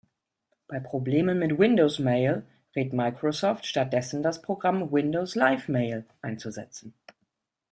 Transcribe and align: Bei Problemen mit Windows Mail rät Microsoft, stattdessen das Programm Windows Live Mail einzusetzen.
Bei 0.67 0.79
Problemen 0.79 1.37
mit 1.37 1.59
Windows 1.59 1.99
Mail 1.99 2.43
rät 2.75 2.91
Microsoft, 2.91 3.67
stattdessen 3.67 4.23
das 4.23 4.41
Programm 4.41 4.91
Windows 4.91 5.35
Live 5.35 5.67
Mail 5.69 6.07
einzusetzen. 6.23 6.95